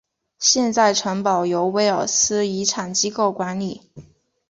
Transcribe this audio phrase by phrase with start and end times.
[0.39, 3.81] 现在城堡由威尔斯遗产机构管理。